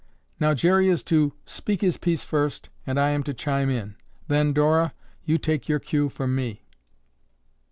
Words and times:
Now 0.39 0.55
Jerry 0.55 0.89
is 0.89 1.03
to 1.03 1.33
speak 1.45 1.81
his 1.81 1.97
piece 1.97 2.23
first 2.23 2.69
and 2.87 2.99
I 2.99 3.11
am 3.11 3.21
to 3.21 3.35
chime 3.35 3.69
in. 3.69 3.97
Then, 4.29 4.51
Dora, 4.51 4.95
you 5.25 5.37
take 5.37 5.69
your 5.69 5.77
cue 5.77 6.09
from 6.09 6.33
me." 6.35 6.65